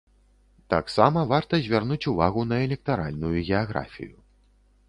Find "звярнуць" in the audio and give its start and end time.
1.67-1.99